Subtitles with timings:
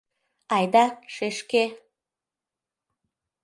[0.55, 1.63] Айда, шешке!